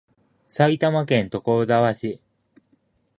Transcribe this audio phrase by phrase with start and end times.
[0.47, 2.19] 埼玉県所沢市